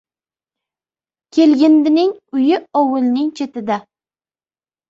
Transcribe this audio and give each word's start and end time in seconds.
•Kelgindining 1.33 2.11
uyi 2.35 2.55
ovulning 2.79 3.29
chetida. 3.37 3.77